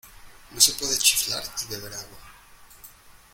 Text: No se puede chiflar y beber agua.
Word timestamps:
No 0.49 0.59
se 0.59 0.71
puede 0.71 0.97
chiflar 0.97 1.43
y 1.63 1.69
beber 1.71 1.93
agua. 1.93 2.17